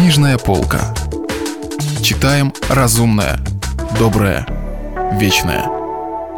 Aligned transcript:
Книжная 0.00 0.38
полка. 0.38 0.94
Читаем 2.02 2.54
разумное, 2.70 3.38
доброе, 3.98 4.46
вечное. 5.20 5.66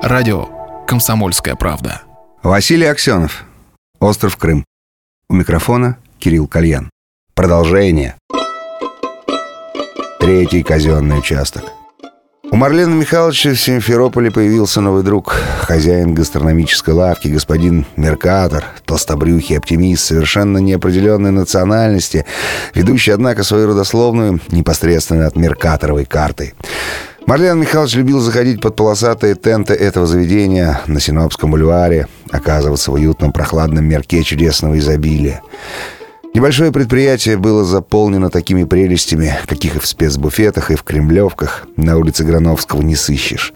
Радио 0.02 0.48
«Комсомольская 0.84 1.54
правда». 1.54 2.02
Василий 2.42 2.86
Аксенов. 2.86 3.44
Остров 4.00 4.36
Крым. 4.36 4.64
У 5.28 5.34
микрофона 5.34 5.96
Кирилл 6.18 6.48
Кальян. 6.48 6.90
Продолжение. 7.34 8.16
Третий 10.18 10.64
казенный 10.64 11.20
участок. 11.20 11.62
У 12.52 12.56
Марлена 12.56 12.94
Михайловича 12.94 13.54
в 13.54 13.56
Симферополе 13.56 14.30
появился 14.30 14.82
новый 14.82 15.02
друг, 15.02 15.34
хозяин 15.62 16.12
гастрономической 16.12 16.92
лавки, 16.92 17.28
господин 17.28 17.86
Меркатор, 17.96 18.66
толстобрюхий 18.84 19.56
оптимист 19.56 20.04
совершенно 20.04 20.58
неопределенной 20.58 21.30
национальности, 21.30 22.26
ведущий, 22.74 23.12
однако, 23.12 23.42
свою 23.42 23.68
родословную 23.68 24.38
непосредственно 24.50 25.26
от 25.28 25.34
Меркаторовой 25.34 26.04
карты. 26.04 26.52
Марлен 27.24 27.58
Михайлович 27.58 27.94
любил 27.94 28.20
заходить 28.20 28.60
под 28.60 28.76
полосатые 28.76 29.34
тенты 29.34 29.72
этого 29.72 30.06
заведения 30.06 30.82
на 30.86 31.00
Синопском 31.00 31.52
бульваре, 31.52 32.06
оказываться 32.30 32.90
в 32.90 32.94
уютном 32.94 33.32
прохладном 33.32 33.86
мерке 33.86 34.22
чудесного 34.22 34.78
изобилия. 34.78 35.40
Небольшое 36.34 36.72
предприятие 36.72 37.36
было 37.36 37.62
заполнено 37.62 38.30
такими 38.30 38.64
прелестями, 38.64 39.34
каких 39.46 39.76
и 39.76 39.78
в 39.78 39.86
спецбуфетах, 39.86 40.70
и 40.70 40.76
в 40.76 40.82
кремлевках 40.82 41.66
на 41.76 41.98
улице 41.98 42.24
Грановского 42.24 42.80
не 42.80 42.96
сыщешь. 42.96 43.52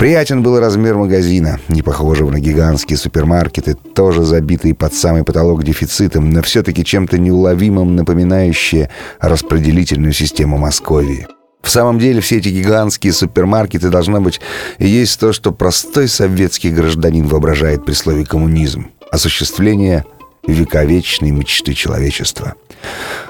Приятен 0.00 0.42
был 0.42 0.58
размер 0.58 0.96
магазина, 0.96 1.60
не 1.68 1.82
похожего 1.82 2.30
на 2.30 2.40
гигантские 2.40 2.96
супермаркеты, 2.96 3.74
тоже 3.94 4.24
забитые 4.24 4.74
под 4.74 4.94
самый 4.94 5.22
потолок 5.22 5.62
дефицитом, 5.62 6.30
но 6.30 6.42
все-таки 6.42 6.84
чем-то 6.84 7.18
неуловимым 7.18 7.94
напоминающие 7.94 8.90
распределительную 9.20 10.12
систему 10.12 10.58
Московии. 10.58 11.28
В 11.62 11.70
самом 11.70 12.00
деле 12.00 12.20
все 12.20 12.38
эти 12.38 12.48
гигантские 12.48 13.12
супермаркеты 13.12 13.90
должно 13.90 14.20
быть 14.20 14.40
и 14.78 14.88
есть 14.88 15.20
то, 15.20 15.32
что 15.32 15.52
простой 15.52 16.08
советский 16.08 16.70
гражданин 16.70 17.28
воображает 17.28 17.84
при 17.84 17.92
слове 17.92 18.24
«коммунизм». 18.24 18.88
Осуществление– 19.12 20.04
вековечной 20.52 21.30
мечты 21.30 21.74
человечества. 21.74 22.54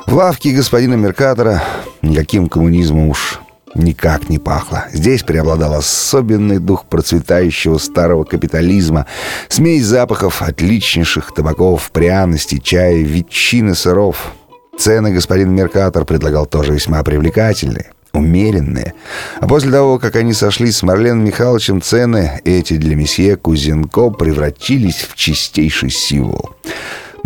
В 0.06 0.14
лавке 0.14 0.52
господина 0.52 0.94
Меркатора 0.94 1.62
никаким 2.00 2.48
коммунизмом 2.48 3.08
уж 3.08 3.40
никак 3.74 4.28
не 4.28 4.38
пахло. 4.38 4.86
Здесь 4.92 5.22
преобладал 5.22 5.74
особенный 5.74 6.58
дух 6.58 6.86
процветающего 6.86 7.78
старого 7.78 8.24
капитализма, 8.24 9.06
смесь 9.48 9.84
запахов 9.84 10.42
отличнейших 10.42 11.32
табаков, 11.34 11.90
пряностей, 11.90 12.60
чая, 12.60 13.02
ветчины, 13.02 13.74
сыров. 13.74 14.32
Цены 14.78 15.12
господин 15.12 15.54
Меркатор 15.54 16.04
предлагал 16.04 16.46
тоже 16.46 16.72
весьма 16.72 17.02
привлекательные 17.02 17.92
умеренные. 18.14 18.94
А 19.40 19.46
после 19.46 19.70
того, 19.70 19.98
как 19.98 20.16
они 20.16 20.32
сошлись 20.32 20.78
с 20.78 20.82
Марленом 20.82 21.24
Михайловичем, 21.24 21.80
цены 21.80 22.40
эти 22.44 22.76
для 22.76 22.96
месье 22.96 23.36
Кузенко 23.36 24.10
превратились 24.10 25.06
в 25.08 25.14
чистейший 25.14 25.90
символ. 25.90 26.56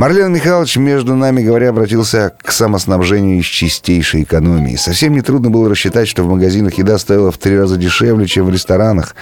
Марлен 0.03 0.33
Михайлович, 0.33 0.78
между 0.78 1.14
нами 1.14 1.45
говоря, 1.45 1.69
обратился 1.69 2.33
к 2.42 2.50
самоснабжению 2.50 3.39
из 3.39 3.45
чистейшей 3.45 4.25
экономии. 4.25 4.75
Совсем 4.75 5.14
нетрудно 5.14 5.48
было 5.48 5.69
рассчитать, 5.69 6.09
что 6.09 6.25
в 6.25 6.28
магазинах 6.28 6.75
еда 6.75 6.98
стоила 6.98 7.31
в 7.31 7.39
три 7.39 7.56
раза 7.56 7.77
дешевле, 7.77 8.27
чем 8.27 8.47
в 8.47 8.50
ресторанах. 8.50 9.14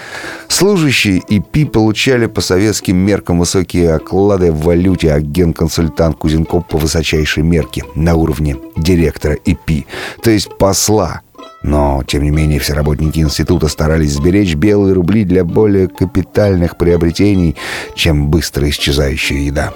Служащие 0.49 1.19
и 1.19 1.39
ПИ 1.39 1.67
получали 1.67 2.25
по 2.25 2.41
советским 2.41 2.97
меркам 2.97 3.41
высокие 3.41 3.93
оклады 3.93 4.53
в 4.53 4.63
валюте, 4.63 5.13
а 5.13 5.21
генконсультант 5.21 6.17
Кузенков 6.17 6.67
по 6.67 6.79
высочайшей 6.79 7.43
мерке 7.43 7.85
на 7.95 8.15
уровне 8.15 8.57
директора 8.79 9.35
ИПИ, 9.35 9.87
то 10.23 10.31
есть 10.31 10.49
посла. 10.57 11.21
Но, 11.63 12.03
тем 12.07 12.23
не 12.23 12.31
менее, 12.31 12.59
все 12.59 12.73
работники 12.73 13.19
института 13.19 13.69
старались 13.69 14.15
сберечь 14.15 14.55
белые 14.55 14.95
рубли 14.95 15.27
для 15.27 15.45
более 15.45 15.89
капитальных 15.89 16.79
приобретений, 16.79 17.55
чем 17.95 18.31
быстро 18.31 18.67
исчезающая 18.71 19.41
еда. 19.41 19.75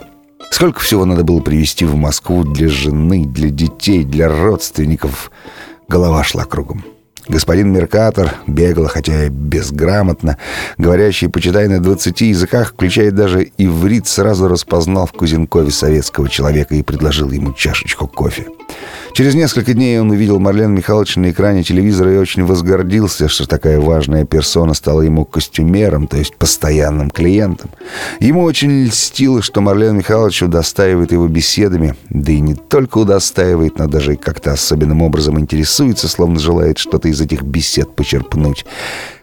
Сколько 0.55 0.79
всего 0.79 1.05
надо 1.05 1.25
было 1.25 1.41
привезти 1.41 1.85
в 1.85 1.97
Москву 1.97 2.45
для 2.45 2.69
жены, 2.69 3.27
для 3.27 3.51
детей, 3.51 4.05
для 4.05 4.29
родственников. 4.29 5.33
Голова 5.89 6.23
шла 6.23 6.45
кругом. 6.45 6.85
Господин 7.27 7.73
Меркатор 7.73 8.37
бегал, 8.47 8.87
хотя 8.87 9.25
и 9.25 9.31
безграмотно, 9.31 10.39
говорящий, 10.79 11.29
почитай, 11.29 11.67
на 11.67 11.81
двадцати 11.81 12.27
языках, 12.27 12.69
включая 12.69 13.11
даже 13.11 13.51
иврит, 13.59 14.07
сразу 14.07 14.47
распознал 14.47 15.07
в 15.07 15.13
Кузенкове 15.13 15.73
советского 15.73 16.29
человека 16.29 16.77
и 16.77 16.85
предложил 16.85 17.33
ему 17.33 17.53
чашечку 17.53 18.07
кофе. 18.07 18.47
Через 19.13 19.35
несколько 19.35 19.75
дней 19.75 20.01
он 20.01 20.11
увидел 20.11 20.41
Марлен 20.41 20.75
Михайловича 20.75 21.21
на 21.21 21.31
экране 21.31 21.63
телевизора 21.63 22.13
и 22.13 22.19
очень 22.19 22.45
возгордился, 22.45 23.29
что 23.29 23.47
такая 23.47 23.79
важная 23.79 24.25
персона 24.25 24.75
стала 24.75 25.03
ему 25.03 25.25
костюмером, 25.25 26.09
то 26.09 26.17
есть 26.17 26.37
постоянным 26.37 27.11
клиентом. 27.11 27.71
Ему 28.19 28.43
очень 28.43 28.87
льстило, 28.87 29.41
что 29.43 29.61
Марлен 29.61 29.97
Михайлович 29.97 30.43
удостаивает 30.43 31.13
его 31.13 31.29
беседами, 31.29 31.95
да 32.11 32.33
и 32.33 32.41
не 32.41 32.55
только 32.55 32.99
удостаивает, 32.99 33.79
но 33.79 33.87
даже 33.87 34.15
и 34.15 34.17
как-то 34.17 34.53
особенным 34.53 35.03
образом 35.03 35.39
интересуется, 35.39 36.09
словно 36.09 36.41
желает 36.41 36.79
что-то 36.79 37.09
из 37.09 37.21
этих 37.21 37.43
бесед 37.43 37.95
почерпнуть. 37.95 38.65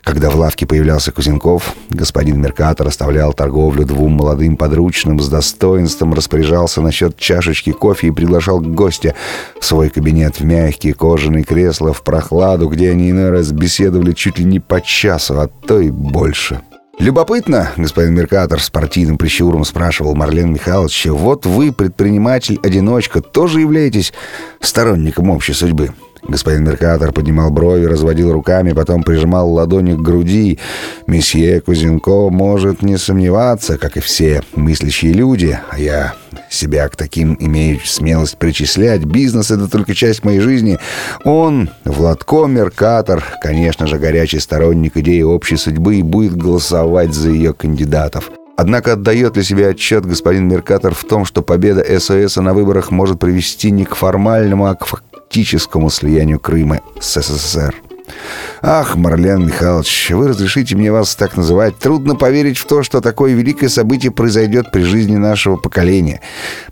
Когда 0.04 0.32
в 0.32 0.36
лавке 0.36 0.66
появлялся 0.66 1.12
Кузенков, 1.12 1.76
господин 1.90 2.42
Меркатор 2.42 2.88
оставлял 2.88 3.34
торговлю 3.34 3.86
двум 3.86 4.14
молодым 4.14 4.58
подручным, 4.58 5.20
с 5.20 5.30
достоинством 5.30 6.14
распоряжался 6.14 6.82
насчет 6.82 7.18
чашечки 7.18 7.72
кофе 7.72 8.08
и 8.08 8.12
приглашал 8.12 8.60
гостя 8.60 9.14
в 9.60 9.66
свой 9.66 9.90
кабинет 9.90 10.40
в 10.40 10.44
мягкие 10.44 10.96
кожаные 10.96 11.44
кресла, 11.44 11.94
в 11.94 12.02
прохладу, 12.04 12.68
где 12.68 12.92
они 12.92 13.12
иной 13.12 13.30
раз 13.30 13.52
беседовали 13.52 14.14
чуть 14.14 14.40
ли 14.40 14.46
не 14.46 14.60
по 14.60 14.82
часу, 14.82 15.40
а 15.40 15.48
то 15.48 15.80
и 15.80 15.92
больше. 15.92 16.62
«Любопытно, 17.00 17.72
господин 17.78 18.14
Меркатор 18.14 18.60
с 18.60 18.70
партийным 18.70 19.18
прищуром 19.18 19.66
спрашивал 19.66 20.14
Марлен 20.14 20.54
Михайлович, 20.54 21.08
вот 21.08 21.46
вы, 21.46 21.72
предприниматель-одиночка, 21.72 23.22
тоже 23.22 23.62
являетесь 23.62 24.14
сторонником 24.60 25.30
общей 25.30 25.54
судьбы?» 25.54 25.92
Господин 26.32 26.64
Меркатор 26.64 27.12
поднимал 27.12 27.52
брови, 27.52 27.84
разводил 27.84 28.32
руками, 28.32 28.72
потом 28.72 29.04
прижимал 29.04 29.52
ладони 29.52 29.96
к 29.96 30.00
груди. 30.00 30.60
Месье 31.06 31.60
Кузенко 31.60 32.30
может 32.30 32.82
не 32.82 32.98
сомневаться, 32.98 33.78
как 33.78 33.98
и 33.98 34.00
все 34.00 34.42
мыслящие 34.56 35.12
люди, 35.12 35.60
а 35.70 35.78
я 35.78 36.14
себя 36.50 36.88
к 36.88 36.96
таким 36.96 37.36
имею 37.38 37.82
смелость 37.84 38.38
причислять. 38.38 39.04
Бизнес— 39.04 39.52
это 39.52 39.68
только 39.68 39.94
часть 39.94 40.24
моей 40.24 40.40
жизни. 40.40 40.80
Он, 41.26 41.70
Владко 41.84 42.46
Меркатор, 42.46 43.22
конечно 43.44 43.86
же, 43.86 43.98
горячий 43.98 44.40
сторонник 44.40 44.96
идеи 44.96 45.24
общей 45.24 45.58
судьбы 45.58 45.98
и 45.98 46.02
будет 46.02 46.38
голосовать 46.38 47.14
за 47.14 47.30
ее 47.32 47.54
кандидатов. 47.54 48.32
Однако 48.56 48.94
отдает 48.94 49.36
ли 49.36 49.44
себе 49.44 49.68
отчет 49.68 50.06
господин 50.06 50.48
Меркатор 50.48 50.94
в 50.94 51.04
том, 51.04 51.26
что 51.26 51.42
победа 51.42 51.84
СОС 52.00 52.38
на 52.38 52.54
выборах 52.54 52.90
может 52.90 53.20
привести 53.20 53.70
не 53.72 53.84
к 53.84 53.96
формальному, 53.96 54.68
а 54.68 54.76
к 54.76 54.86
фактическому 55.32 55.90
слиянию 55.90 56.42
Крыма 56.42 56.82
с 57.00 57.22
СССР? 57.22 57.74
Ах, 58.62 58.98
Марлен 58.98 59.46
Михайлович, 59.46 60.12
вы 60.12 60.28
разрешите 60.28 60.76
мне 60.76 60.92
вас 60.92 61.16
так 61.16 61.38
называть. 61.38 61.78
Трудно 61.78 62.16
поверить 62.16 62.58
в 62.58 62.66
то, 62.66 62.84
что 62.84 63.00
такое 63.00 63.34
великое 63.34 63.70
событие 63.70 64.12
произойдет 64.12 64.74
при 64.74 64.82
жизни 64.82 65.16
нашего 65.16 65.56
поколения. 65.56 66.20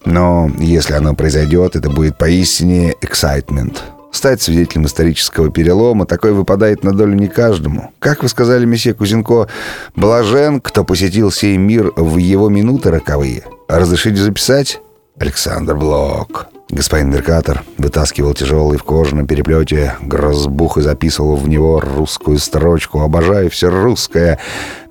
Но 0.03 0.51
если 0.59 0.93
оно 0.93 1.15
произойдет, 1.15 1.77
это 1.77 1.89
будет 1.89 2.17
поистине 2.17 2.95
excitement. 3.01 3.77
Стать 4.11 4.41
свидетелем 4.41 4.87
исторического 4.87 5.49
перелома 5.49 6.05
такой 6.05 6.33
выпадает 6.33 6.83
на 6.83 6.91
долю 6.91 7.13
не 7.13 7.29
каждому. 7.29 7.91
Как 7.99 8.23
вы 8.23 8.27
сказали, 8.27 8.65
месье 8.65 8.93
Кузенко, 8.93 9.47
блажен, 9.95 10.59
кто 10.59 10.83
посетил 10.83 11.31
сей 11.31 11.55
мир 11.55 11.93
в 11.95 12.17
его 12.17 12.49
минуты 12.49 12.91
роковые. 12.91 13.43
Разрешите 13.69 14.17
записать? 14.17 14.81
Александр 15.17 15.75
Блок. 15.77 16.49
Господин 16.72 17.09
Меркатор 17.09 17.63
вытаскивал 17.80 18.35
тяжелый 18.35 18.77
в 18.77 18.83
кожаном 18.83 19.25
переплете 19.25 19.95
грозбух 20.01 20.77
и 20.77 20.81
записывал 20.81 21.36
в 21.36 21.50
него 21.50 21.80
русскую 21.80 22.38
строчку 22.38 23.01
«Обожаю 23.01 23.50
все 23.50 23.71
русское». 23.71 24.38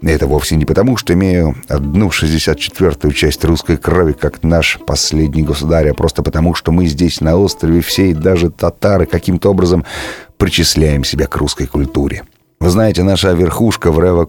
И 0.03 0.09
это 0.09 0.27
вовсе 0.27 0.57
не 0.57 0.65
потому, 0.65 0.97
что 0.97 1.13
имею 1.13 1.55
одну 1.69 2.11
шестьдесят 2.11 2.59
четвертую 2.59 3.13
часть 3.13 3.45
русской 3.45 3.77
крови, 3.77 4.13
как 4.13 4.43
наш 4.43 4.81
последний 4.85 5.45
государь, 5.45 5.91
а 5.91 5.95
просто 5.95 6.25
потому, 6.25 6.57
что 6.57 6.73
мы 6.73 6.87
здесь 6.87 7.21
на 7.21 7.37
острове 7.37 7.81
все 7.81 8.11
и 8.11 8.15
даже 8.15 8.51
татары 8.51 9.07
каким-то 9.07 9.51
образом 9.51 9.85
причисляем 10.37 11.05
себя 11.05 11.29
к 11.29 11.37
русской 11.37 11.67
культуре. 11.67 12.25
Вы 12.61 12.71
знаете, 12.71 13.05
наша 13.05 13.33
верхушка 13.35 13.93
в 13.93 14.01
Рева 14.01 14.27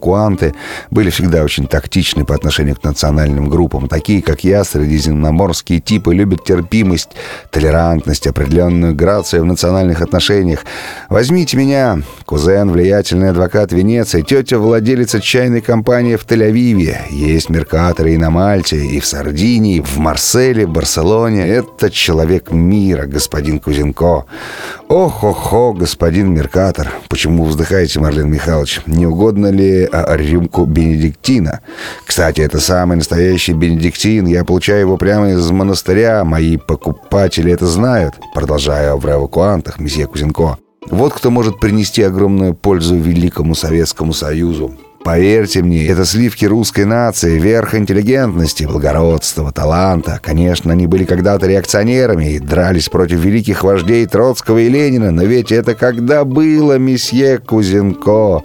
были 0.91 1.09
всегда 1.09 1.43
очень 1.43 1.65
тактичны 1.65 2.25
по 2.25 2.35
отношению 2.35 2.75
к 2.75 2.83
национальным 2.83 3.49
группам. 3.49 3.87
Такие, 3.87 4.21
как 4.21 4.43
я, 4.43 4.63
средиземноморские 4.63 5.79
типы, 5.79 6.13
любят 6.13 6.43
терпимость, 6.43 7.09
толерантность, 7.49 8.27
определенную 8.27 8.93
грацию 8.93 9.41
в 9.41 9.45
национальных 9.45 10.01
отношениях. 10.01 10.63
Возьмите 11.09 11.57
меня, 11.57 12.03
кузен, 12.25 12.69
влиятельный 12.69 13.31
адвокат 13.31 13.71
Венеции, 13.71 14.21
тетя 14.21 14.59
владелица 14.59 15.19
чайной 15.19 15.61
компании 15.61 16.15
в 16.15 16.25
Тель-Авиве. 16.27 17.09
Есть 17.09 17.49
меркаторы 17.49 18.13
и 18.13 18.17
на 18.17 18.29
Мальте, 18.29 18.77
и 18.77 18.99
в 18.99 19.07
Сардинии, 19.07 19.81
в 19.81 19.97
Марселе, 19.97 20.67
Барселоне. 20.67 21.47
Это 21.47 21.89
человек 21.89 22.51
мира, 22.51 23.07
господин 23.07 23.59
Кузенко. 23.59 24.25
Ох-охо, 24.89 25.73
господин 25.73 26.33
Меркатор. 26.33 26.91
Почему 27.09 27.43
вздыхаете, 27.45 27.99
Марлен 27.99 28.31
Михайлович? 28.31 28.81
Не 28.87 29.05
угодно 29.05 29.51
ли 29.51 29.87
а, 29.91 30.17
рюмку 30.17 30.65
бенедиктина? 30.65 31.59
Кстати, 32.03 32.41
это 32.41 32.59
самый 32.59 32.97
настоящий 32.97 33.53
бенедиктин. 33.53 34.25
Я 34.25 34.43
получаю 34.43 34.79
его 34.79 34.97
прямо 34.97 35.29
из 35.29 35.47
монастыря. 35.51 36.23
Мои 36.23 36.57
покупатели 36.57 37.51
это 37.51 37.67
знают. 37.67 38.15
Продолжаю 38.33 38.97
в 38.97 39.05
эвакуантах, 39.05 39.79
месье 39.79 40.07
Кузенко. 40.07 40.57
Вот 40.89 41.13
кто 41.13 41.29
может 41.29 41.59
принести 41.59 42.01
огромную 42.01 42.55
пользу 42.55 42.95
Великому 42.95 43.53
Советскому 43.53 44.13
Союзу. 44.13 44.73
Поверьте 45.09 45.63
мне, 45.63 45.87
это 45.87 46.05
сливки 46.05 46.45
русской 46.45 46.85
нации, 46.85 47.39
верх 47.39 47.73
интеллигентности, 47.73 48.65
благородства, 48.65 49.51
таланта. 49.51 50.19
Конечно, 50.21 50.71
они 50.71 50.85
были 50.85 51.03
когда-то 51.03 51.47
реакционерами 51.47 52.33
и 52.33 52.39
дрались 52.39 52.89
против 52.89 53.17
великих 53.17 53.63
вождей 53.63 54.05
Троцкого 54.05 54.59
и 54.59 54.69
Ленина, 54.69 55.09
но 55.09 55.23
ведь 55.23 55.51
это 55.51 55.73
когда 55.73 56.25
было, 56.25 56.77
месье 56.77 57.39
Кузенко? 57.39 58.43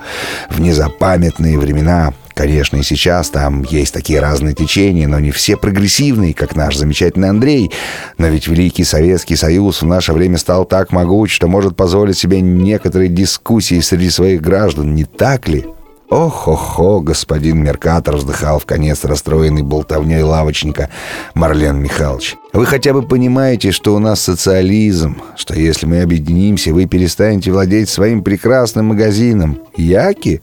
В 0.49 0.59
незапамятные 0.59 1.59
времена. 1.59 2.15
Конечно, 2.33 2.79
и 2.79 2.83
сейчас 2.83 3.29
там 3.29 3.63
есть 3.65 3.93
такие 3.93 4.21
разные 4.21 4.55
течения, 4.55 5.07
но 5.07 5.21
не 5.21 5.33
все 5.33 5.59
прогрессивные, 5.59 6.33
как 6.33 6.57
наш 6.57 6.77
замечательный 6.77 7.29
Андрей. 7.29 7.73
Но 8.17 8.29
ведь 8.29 8.49
Великий 8.49 8.85
Советский 8.85 9.37
Союз 9.37 9.83
в 9.83 9.87
наше 9.87 10.15
время 10.15 10.39
стал 10.39 10.65
так 10.65 10.93
могуч, 10.93 11.31
что 11.31 11.47
может 11.47 11.77
позволить 11.77 12.17
себе 12.17 12.41
некоторые 12.41 13.11
дискуссии 13.11 13.81
среди 13.81 14.09
своих 14.09 14.41
граждан, 14.41 14.95
не 14.95 15.05
так 15.05 15.47
ли? 15.47 15.67
«Ох-охо, 16.15 17.01
господин 17.01 17.65
Меркатор!» 17.65 18.15
вздыхал 18.15 18.61
в 18.61 18.67
конец 18.67 19.05
расстроенный 19.05 19.63
болтовней 19.63 20.23
лавочника 20.23 20.89
Марлен 21.35 21.83
Михайлович. 21.83 22.37
«Вы 22.53 22.67
хотя 22.67 22.93
бы 22.93 23.03
понимаете, 23.03 23.73
что 23.73 23.97
у 23.97 23.99
нас 23.99 24.21
социализм, 24.21 25.21
что 25.35 25.55
если 25.55 25.87
мы 25.87 26.03
объединимся, 26.03 26.73
вы 26.73 26.87
перестанете 26.87 27.51
владеть 27.51 27.89
своим 27.89 28.23
прекрасным 28.23 28.87
магазином. 28.87 29.59
Яки?» 29.77 30.41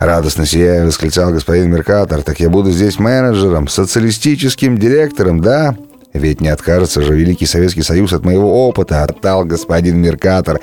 Радостно 0.00 0.46
сияя, 0.46 0.84
восклицал 0.84 1.30
господин 1.30 1.70
Меркатор. 1.70 2.22
«Так 2.22 2.40
я 2.40 2.50
буду 2.50 2.72
здесь 2.72 2.98
менеджером, 2.98 3.68
социалистическим 3.68 4.78
директором, 4.78 5.40
да?» 5.40 5.76
Ведь 6.14 6.40
не 6.40 6.46
откажется 6.46 7.02
же 7.02 7.12
Великий 7.12 7.44
Советский 7.44 7.82
Союз 7.82 8.12
от 8.12 8.24
моего 8.24 8.68
опыта, 8.68 9.02
оттал 9.02 9.44
господин 9.44 10.00
Меркатор. 10.00 10.60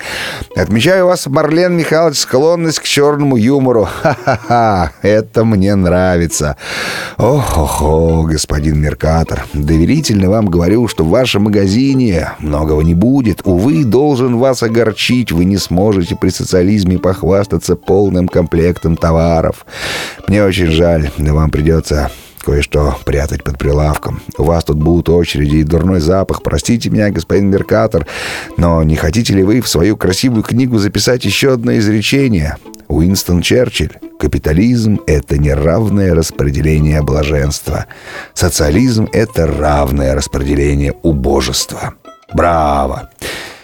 Отмечаю 0.56 1.04
вас, 1.06 1.26
Марлен 1.26 1.76
Михайлович, 1.76 2.16
склонность 2.16 2.80
к 2.80 2.84
черному 2.84 3.36
юмору. 3.36 3.86
Ха-ха-ха, 4.02 4.92
это 5.02 5.44
мне 5.44 5.74
нравится. 5.74 6.56
Ох-охо, 7.18 8.22
господин 8.22 8.80
Меркатор, 8.80 9.44
доверительно 9.52 10.30
вам 10.30 10.46
говорю, 10.46 10.88
что 10.88 11.04
в 11.04 11.10
вашем 11.10 11.42
магазине 11.42 12.30
многого 12.38 12.82
не 12.82 12.94
будет. 12.94 13.42
Увы, 13.44 13.84
должен 13.84 14.38
вас 14.38 14.62
огорчить, 14.62 15.32
вы 15.32 15.44
не 15.44 15.58
сможете 15.58 16.16
при 16.16 16.30
социализме 16.30 16.98
похвастаться 16.98 17.76
полным 17.76 18.26
комплектом 18.26 18.96
товаров. 18.96 19.66
Мне 20.28 20.42
очень 20.42 20.68
жаль, 20.68 21.10
но 21.18 21.34
вам 21.34 21.50
придется 21.50 22.10
кое-что 22.42 22.98
прятать 23.04 23.44
под 23.44 23.58
прилавком. 23.58 24.20
У 24.38 24.44
вас 24.44 24.64
тут 24.64 24.76
будут 24.76 25.08
очереди 25.08 25.56
и 25.56 25.64
дурной 25.64 26.00
запах. 26.00 26.42
Простите 26.42 26.90
меня, 26.90 27.10
господин 27.10 27.50
Меркатор, 27.50 28.06
но 28.56 28.82
не 28.82 28.96
хотите 28.96 29.34
ли 29.34 29.42
вы 29.42 29.60
в 29.60 29.68
свою 29.68 29.96
красивую 29.96 30.42
книгу 30.42 30.78
записать 30.78 31.24
еще 31.24 31.52
одно 31.52 31.76
изречение? 31.78 32.56
Уинстон 32.88 33.40
Черчилль. 33.40 33.96
Капитализм— 34.18 35.00
это 35.06 35.38
неравное 35.38 36.14
распределение 36.14 37.02
блаженства. 37.02 37.86
Социализм— 38.34 39.08
это 39.12 39.46
равное 39.46 40.14
распределение 40.14 40.94
убожества. 41.02 41.94
Браво! 42.34 43.10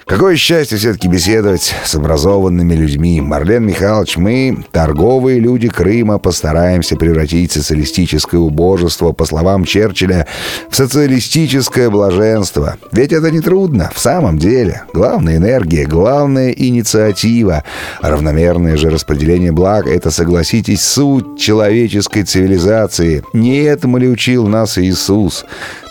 Какое 0.08 0.36
счастье 0.36 0.78
все-таки 0.78 1.06
беседовать 1.06 1.74
с 1.84 1.94
образованными 1.94 2.74
людьми. 2.74 3.20
Марлен 3.20 3.66
Михайлович, 3.66 4.16
мы, 4.16 4.64
торговые 4.72 5.38
люди 5.38 5.68
Крыма, 5.68 6.18
постараемся 6.18 6.96
превратить 6.96 7.52
социалистическое 7.52 8.40
убожество, 8.40 9.12
по 9.12 9.26
словам 9.26 9.64
Черчилля, 9.64 10.26
в 10.70 10.74
социалистическое 10.74 11.90
блаженство. 11.90 12.78
Ведь 12.90 13.12
это 13.12 13.30
не 13.30 13.40
трудно, 13.40 13.90
в 13.94 14.00
самом 14.00 14.38
деле. 14.38 14.84
Главная 14.94 15.36
энергия, 15.36 15.84
главная 15.84 16.52
инициатива. 16.52 17.62
Равномерное 18.00 18.78
же 18.78 18.88
распределение 18.88 19.52
благ— 19.52 19.86
это, 19.88 20.10
согласитесь, 20.10 20.82
суть 20.84 21.38
человеческой 21.38 22.22
цивилизации. 22.22 23.22
Не 23.34 23.58
этому 23.58 23.98
ли 23.98 24.08
учил 24.08 24.46
нас 24.46 24.78
Иисус? 24.78 25.44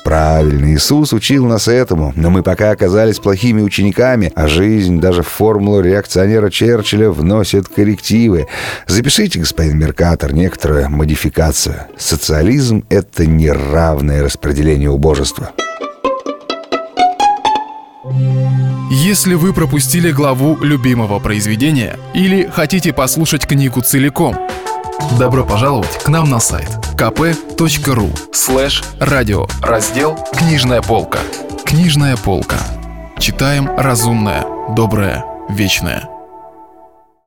Правильно, 0.07 0.73
Иисус 0.73 1.11
учил 1.11 1.45
нас 1.47 1.67
этому, 1.67 2.13
но 2.15 2.29
мы 2.29 2.41
пока 2.41 2.71
оказались 2.71 3.19
плохими 3.19 3.61
учениками, 3.61 4.31
а 4.35 4.47
жизнь 4.47 5.01
даже 5.01 5.21
в 5.21 5.27
формулу 5.27 5.81
реакционера 5.81 6.49
Черчилля 6.49 7.11
вносит 7.11 7.67
коррективы. 7.67 8.47
Запишите, 8.87 9.39
господин 9.39 9.77
Меркатор, 9.77 10.31
некоторую 10.31 10.89
модификацию. 10.89 11.87
Социализм— 11.97 12.85
это 12.89 13.25
неравное 13.25 14.23
распределение 14.23 14.89
убожества. 14.89 15.51
Если 18.89 19.33
вы 19.33 19.51
пропустили 19.51 20.11
главу 20.11 20.57
любимого 20.63 21.19
произведения 21.19 21.97
или 22.13 22.49
хотите 22.49 22.93
послушать 22.93 23.45
книгу 23.45 23.81
целиком, 23.81 24.37
добро 25.19 25.43
пожаловать 25.43 26.01
к 26.01 26.07
нам 26.07 26.29
на 26.29 26.39
сайт– 26.39 26.69
kp.ru 26.97 28.09
слэш 28.33 28.83
радио 28.99 29.45
раздел 29.61 30.17
«Книжная 30.35 30.81
полка». 30.81 31.19
Книжная 31.63 32.17
полка. 32.17 32.57
Читаем 33.19 33.69
разумное, 33.77 34.47
доброе, 34.75 35.23
вечное. 35.47 36.16